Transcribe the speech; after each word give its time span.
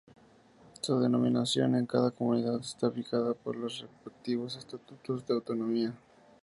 Su 0.81 0.99
denominación 0.99 1.75
en 1.75 1.85
cada 1.85 2.09
comunidad 2.09 2.59
está 2.59 2.89
fijada 2.89 3.35
por 3.35 3.55
los 3.55 3.81
respectivos 3.81 4.55
estatutos 4.57 5.27
de 5.27 5.35
autonomía. 5.35 5.93